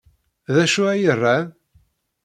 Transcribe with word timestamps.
D 0.53 0.55
acu 0.63 0.81
ay 0.91 1.03
ran? 1.21 1.47